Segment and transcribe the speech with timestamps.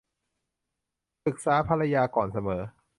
[1.23, 2.61] ปรึกษาภรรยาก่อนเสมอ